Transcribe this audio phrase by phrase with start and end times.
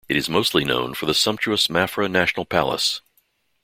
[0.09, 3.01] It is mostly known for the sumptuous Mafra National Palace.